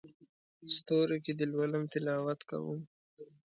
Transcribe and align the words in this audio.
ستورو 0.75 1.17
کې 1.23 1.31
دې 1.37 1.45
لولم 1.53 1.83
تلاوت 1.93 2.39
کوم 2.49 2.79